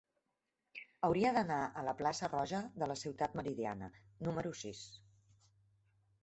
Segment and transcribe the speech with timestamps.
[1.07, 3.91] Hauria d'anar a la plaça Roja de la Ciutat Meridiana
[4.29, 4.83] número sis.